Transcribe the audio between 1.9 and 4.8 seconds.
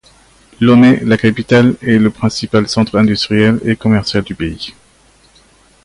le principal centre industriel et commercial du pays.